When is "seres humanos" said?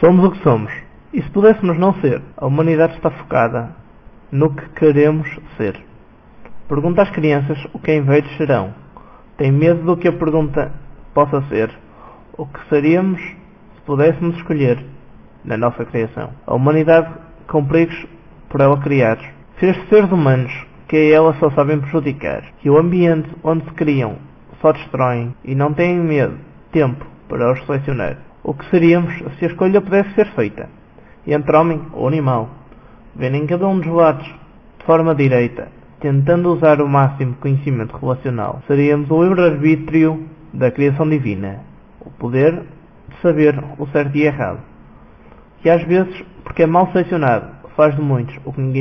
19.90-20.66